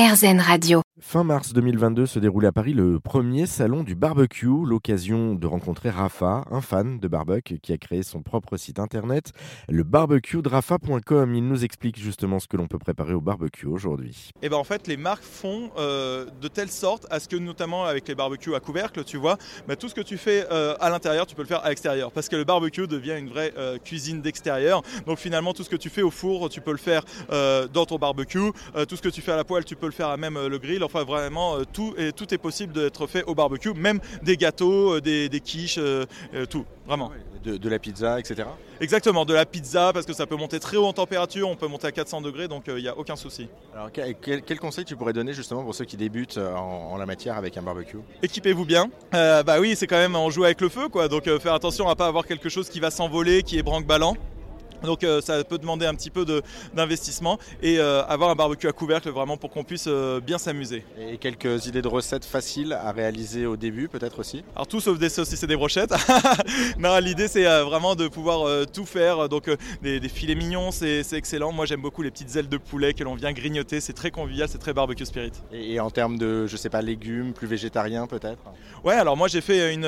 RZN 0.00 0.40
Radio. 0.40 0.89
Fin 1.02 1.24
mars 1.24 1.54
2022 1.54 2.04
se 2.04 2.18
déroulait 2.18 2.48
à 2.48 2.52
Paris 2.52 2.74
le 2.74 3.00
premier 3.00 3.46
salon 3.46 3.84
du 3.84 3.94
barbecue, 3.94 4.66
l'occasion 4.66 5.34
de 5.34 5.46
rencontrer 5.46 5.88
Rafa, 5.88 6.44
un 6.50 6.60
fan 6.60 6.98
de 6.98 7.08
barbecue 7.08 7.58
qui 7.58 7.72
a 7.72 7.78
créé 7.78 8.02
son 8.02 8.20
propre 8.20 8.58
site 8.58 8.78
internet, 8.78 9.32
le 9.68 9.82
barbecuedrafa.com. 9.82 11.34
Il 11.34 11.48
nous 11.48 11.64
explique 11.64 11.98
justement 11.98 12.38
ce 12.38 12.46
que 12.46 12.58
l'on 12.58 12.66
peut 12.66 12.78
préparer 12.78 13.14
au 13.14 13.22
barbecue 13.22 13.66
aujourd'hui. 13.66 14.30
Et 14.42 14.50
ben 14.50 14.58
en 14.58 14.64
fait, 14.64 14.86
les 14.86 14.98
marques 14.98 15.24
font 15.24 15.70
euh, 15.78 16.26
de 16.40 16.48
telle 16.48 16.70
sorte 16.70 17.06
à 17.10 17.18
ce 17.18 17.28
que, 17.28 17.36
notamment 17.36 17.86
avec 17.86 18.06
les 18.06 18.14
barbecues 18.14 18.54
à 18.54 18.60
couvercle, 18.60 19.02
tu 19.02 19.16
vois, 19.16 19.38
bah, 19.66 19.76
tout 19.76 19.88
ce 19.88 19.94
que 19.94 20.02
tu 20.02 20.18
fais 20.18 20.46
euh, 20.52 20.76
à 20.80 20.90
l'intérieur, 20.90 21.26
tu 21.26 21.34
peux 21.34 21.42
le 21.42 21.48
faire 21.48 21.64
à 21.64 21.70
l'extérieur. 21.70 22.12
Parce 22.12 22.28
que 22.28 22.36
le 22.36 22.44
barbecue 22.44 22.86
devient 22.86 23.16
une 23.18 23.30
vraie 23.30 23.54
euh, 23.56 23.78
cuisine 23.78 24.20
d'extérieur. 24.20 24.82
Donc 25.06 25.18
finalement, 25.18 25.54
tout 25.54 25.64
ce 25.64 25.70
que 25.70 25.76
tu 25.76 25.88
fais 25.88 26.02
au 26.02 26.10
four, 26.10 26.50
tu 26.50 26.60
peux 26.60 26.72
le 26.72 26.76
faire 26.76 27.04
dans 27.72 27.86
ton 27.86 27.96
barbecue. 27.96 28.52
tout 28.86 28.96
ce 28.96 29.02
que 29.02 29.08
tu 29.08 29.22
fais 29.22 29.32
à 29.32 29.36
la 29.36 29.44
poêle, 29.44 29.64
tu 29.64 29.76
peux 29.76 29.86
le 29.86 29.92
faire 29.92 30.08
à 30.08 30.18
même 30.18 30.38
le 30.46 30.58
grill. 30.58 30.84
Enfin, 30.92 31.04
vraiment, 31.04 31.56
tout, 31.72 31.94
et 31.96 32.12
tout 32.12 32.32
est 32.34 32.38
possible 32.38 32.72
d'être 32.72 33.06
fait 33.06 33.24
au 33.24 33.34
barbecue. 33.34 33.72
Même 33.74 34.00
des 34.22 34.36
gâteaux, 34.36 35.00
des, 35.00 35.28
des 35.28 35.40
quiches, 35.40 35.78
tout. 36.48 36.64
Vraiment. 36.86 37.12
De, 37.44 37.56
de, 37.56 37.68
la 37.68 37.78
pizza, 37.78 38.18
etc. 38.18 38.48
Exactement, 38.80 39.24
de 39.24 39.32
la 39.32 39.46
pizza, 39.46 39.92
parce 39.94 40.04
que 40.04 40.12
ça 40.12 40.26
peut 40.26 40.36
monter 40.36 40.58
très 40.58 40.76
haut 40.76 40.84
en 40.84 40.92
température, 40.92 41.48
on 41.48 41.54
peut 41.54 41.68
monter 41.68 41.86
à 41.86 41.92
400 41.92 42.20
degrés, 42.20 42.48
donc 42.48 42.64
il 42.66 42.82
n'y 42.82 42.88
a 42.88 42.98
aucun 42.98 43.16
souci. 43.16 43.48
Alors, 43.74 43.90
quel, 43.92 44.42
quel, 44.42 44.58
conseil 44.58 44.84
tu 44.84 44.96
pourrais 44.96 45.12
donner 45.12 45.32
justement 45.32 45.62
pour 45.62 45.74
ceux 45.74 45.84
qui 45.84 45.96
débutent 45.96 46.38
en, 46.38 46.92
en 46.92 46.96
la 46.96 47.06
matière 47.06 47.36
avec 47.36 47.56
un 47.56 47.62
barbecue? 47.62 47.98
Équipez-vous 48.22 48.64
bien. 48.64 48.90
Euh, 49.14 49.42
bah 49.42 49.60
oui, 49.60 49.74
c'est 49.76 49.86
quand 49.86 49.96
même 49.96 50.16
en 50.16 50.30
jouer 50.30 50.46
avec 50.46 50.60
le 50.60 50.68
feu, 50.68 50.88
quoi. 50.88 51.08
Donc 51.08 51.28
euh, 51.28 51.38
faire 51.38 51.54
attention 51.54 51.88
à 51.88 51.96
pas 51.96 52.06
avoir 52.06 52.26
quelque 52.26 52.48
chose 52.48 52.68
qui 52.68 52.80
va 52.80 52.90
s'envoler, 52.90 53.42
qui 53.42 53.58
est 53.58 53.62
branque-ballant. 53.62 54.16
Donc 54.82 55.04
euh, 55.04 55.20
ça 55.20 55.42
peut 55.44 55.58
demander 55.58 55.86
un 55.86 55.94
petit 55.94 56.10
peu 56.10 56.24
d'investissement 56.74 57.38
et 57.62 57.78
euh, 57.78 58.04
avoir 58.06 58.30
un 58.30 58.34
barbecue 58.34 58.68
à 58.68 58.72
couvercle 58.72 59.10
vraiment 59.10 59.36
pour 59.36 59.50
qu'on 59.50 59.64
puisse 59.64 59.86
euh, 59.88 60.20
bien 60.20 60.38
s'amuser. 60.38 60.84
Et 60.98 61.18
quelques 61.18 61.66
idées 61.66 61.82
de 61.82 61.88
recettes 61.88 62.24
faciles 62.24 62.72
à 62.72 62.92
réaliser 62.92 63.46
au 63.46 63.56
début 63.56 63.88
peut-être 63.88 64.18
aussi? 64.20 64.44
Alors 64.54 64.66
tout 64.66 64.80
sauf 64.80 64.98
des 64.98 65.08
saucisses 65.08 65.42
et 65.42 65.46
des 65.46 65.56
brochettes. 65.56 65.94
non, 66.78 66.98
l'idée 66.98 67.28
c'est 67.28 67.44
vraiment 67.62 67.94
de 67.94 68.08
pouvoir 68.08 68.66
tout 68.72 68.86
faire. 68.86 69.28
Donc 69.28 69.50
des, 69.82 70.00
des, 70.00 70.08
filets 70.08 70.34
mignons 70.34 70.70
c'est 70.70 71.04
excellent. 71.12 71.52
Moi 71.52 71.66
j'aime 71.66 71.82
beaucoup 71.82 72.02
les 72.02 72.10
petites 72.10 72.34
ailes 72.36 72.48
de 72.48 72.56
poulet 72.56 72.94
que 72.94 73.04
l'on 73.04 73.14
vient 73.14 73.32
grignoter. 73.32 73.80
C'est 73.80 73.92
très 73.92 74.10
convivial, 74.10 74.48
c'est 74.48 74.58
très 74.58 74.72
barbecue 74.72 75.04
spirit. 75.04 75.32
Et, 75.52 75.74
et, 75.74 75.80
en 75.80 75.90
termes 75.90 76.18
de, 76.18 76.46
je 76.46 76.56
sais 76.56 76.70
pas, 76.70 76.82
légumes, 76.82 77.32
plus 77.32 77.46
végétariens 77.46 78.06
peut-être? 78.06 78.42
Ouais, 78.84 78.94
alors 78.94 79.16
moi 79.16 79.28
j'ai 79.28 79.40
fait 79.40 79.74
une, 79.74 79.84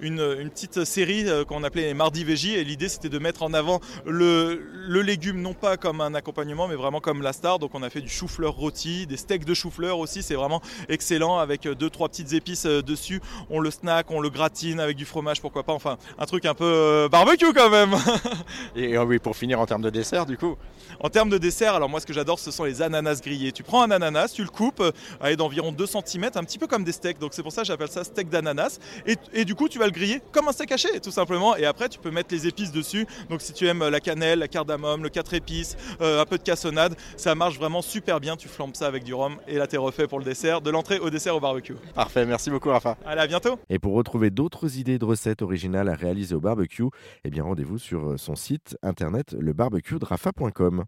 une, 0.00 0.20
une, 0.38 0.50
petite 0.50 0.84
série 0.84 1.24
qu'on 1.48 1.64
appelait 1.64 1.86
les 1.86 1.94
Mardi 1.94 2.24
Végis 2.24 2.54
et 2.54 2.64
l'idée 2.64 2.88
c'était 2.88 3.08
de 3.08 3.18
mettre 3.18 3.42
en 3.42 3.52
avant 3.54 3.80
le, 4.06 4.19
le, 4.20 5.02
légume 5.02 5.40
non 5.40 5.54
pas 5.54 5.76
comme 5.76 6.00
un 6.00 6.14
accompagnement 6.14 6.68
mais 6.68 6.74
vraiment 6.74 7.00
comme 7.00 7.22
la 7.22 7.32
star. 7.32 7.58
Donc 7.58 7.74
on 7.74 7.82
a 7.82 7.90
fait 7.90 8.00
du 8.00 8.08
chou-fleur 8.08 8.52
rôti, 8.52 9.06
des 9.06 9.16
steaks 9.16 9.44
de 9.44 9.54
chou-fleur 9.54 9.98
aussi, 9.98 10.22
c'est 10.22 10.34
vraiment 10.34 10.60
excellent 10.88 11.38
avec 11.38 11.62
deux 11.62 11.90
trois 11.90 12.08
petites 12.08 12.32
épices 12.32 12.66
dessus. 12.66 13.20
On 13.48 13.60
le 13.60 13.70
snack, 13.70 14.10
on 14.10 14.20
le 14.20 14.30
gratine 14.30 14.80
avec 14.80 14.96
du 14.96 15.04
fromage, 15.04 15.40
pourquoi 15.40 15.62
pas. 15.62 15.72
Enfin, 15.72 15.96
un 16.18 16.26
truc 16.26 16.44
un 16.44 16.54
peu 16.54 17.08
barbecue 17.10 17.52
quand 17.54 17.70
même. 17.70 17.94
Et 18.76 18.96
oui, 18.98 19.18
pour 19.18 19.36
finir 19.36 19.60
en 19.60 19.66
termes 19.66 19.82
de 19.82 19.90
dessert 19.90 20.26
du 20.26 20.36
coup. 20.36 20.56
En 21.00 21.08
termes 21.08 21.30
de 21.30 21.38
dessert, 21.38 21.74
alors 21.74 21.88
moi 21.88 22.00
ce 22.00 22.06
que 22.06 22.12
j'adore 22.12 22.38
ce 22.38 22.50
sont 22.50 22.64
les 22.64 22.82
ananas 22.82 23.20
grillés. 23.22 23.52
Tu 23.52 23.62
prends 23.62 23.82
un 23.82 23.90
ananas, 23.90 24.32
tu 24.34 24.42
le 24.42 24.48
coupes 24.48 24.82
à 25.20 25.34
d'environ 25.36 25.72
2 25.72 25.86
cm, 25.86 26.30
un 26.34 26.44
petit 26.44 26.58
peu 26.58 26.66
comme 26.66 26.84
des 26.84 26.92
steaks. 26.92 27.18
Donc 27.18 27.32
c'est 27.32 27.42
pour 27.42 27.52
ça 27.52 27.62
que 27.62 27.68
j'appelle 27.68 27.88
ça 27.88 28.04
steak 28.04 28.28
d'ananas. 28.28 28.78
Et, 29.06 29.16
et, 29.32 29.44
du 29.44 29.54
coup 29.54 29.68
tu 29.68 29.78
vas 29.78 29.86
le 29.86 29.92
griller 29.92 30.20
comme 30.32 30.48
un 30.48 30.52
steak 30.52 30.72
haché 30.72 31.00
tout 31.00 31.10
simplement. 31.10 31.56
Et 31.56 31.64
après 31.64 31.88
tu 31.88 31.98
peux 31.98 32.10
mettre 32.10 32.34
les 32.34 32.46
épices 32.46 32.72
dessus. 32.72 33.06
Donc 33.28 33.40
si 33.40 33.52
tu 33.52 33.66
aimes 33.66 33.88
la 33.88 34.00
cannelle, 34.10 34.40
la 34.40 34.48
cardamome, 34.48 35.04
le 35.04 35.08
4 35.08 35.34
épices, 35.34 35.76
euh, 36.00 36.20
un 36.20 36.24
peu 36.24 36.36
de 36.36 36.42
cassonade. 36.42 36.96
Ça 37.16 37.36
marche 37.36 37.58
vraiment 37.58 37.80
super 37.80 38.18
bien. 38.18 38.36
Tu 38.36 38.48
flambes 38.48 38.74
ça 38.74 38.88
avec 38.88 39.04
du 39.04 39.14
rhum 39.14 39.36
et 39.46 39.56
là 39.56 39.68
t'es 39.68 39.76
refait 39.76 40.08
pour 40.08 40.18
le 40.18 40.24
dessert, 40.24 40.60
de 40.60 40.70
l'entrée 40.70 40.98
au 40.98 41.10
dessert 41.10 41.36
au 41.36 41.40
barbecue. 41.40 41.76
Parfait, 41.94 42.26
merci 42.26 42.50
beaucoup 42.50 42.70
Rafa. 42.70 42.96
Allez, 43.06 43.20
à 43.20 43.26
bientôt. 43.28 43.60
Et 43.68 43.78
pour 43.78 43.94
retrouver 43.94 44.30
d'autres 44.30 44.78
idées 44.78 44.98
de 44.98 45.04
recettes 45.04 45.42
originales 45.42 45.88
à 45.88 45.94
réaliser 45.94 46.34
au 46.34 46.40
barbecue, 46.40 46.88
eh 47.24 47.30
bien 47.30 47.44
rendez-vous 47.44 47.78
sur 47.78 48.18
son 48.18 48.34
site 48.34 48.76
internet 48.82 49.32
lebarbecuedrafa.com. 49.38 50.84